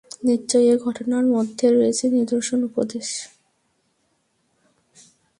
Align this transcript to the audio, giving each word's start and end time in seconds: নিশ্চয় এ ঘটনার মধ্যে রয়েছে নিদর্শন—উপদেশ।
নিশ্চয় 0.25 0.65
এ 0.65 0.75
ঘটনার 0.85 1.25
মধ্যে 1.27 1.65
রয়েছে 1.69 2.05
নিদর্শন—উপদেশ। 2.09 3.07